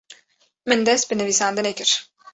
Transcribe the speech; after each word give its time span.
Min 0.67 0.81
dest 0.87 1.05
bi 1.09 1.15
nivîsandinê 1.17 1.73
kir. 1.79 1.91